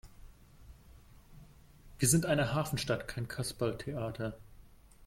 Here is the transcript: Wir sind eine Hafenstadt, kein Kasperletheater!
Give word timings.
Wir 1.99 2.07
sind 2.07 2.25
eine 2.25 2.55
Hafenstadt, 2.55 3.07
kein 3.07 3.27
Kasperletheater! 3.27 4.35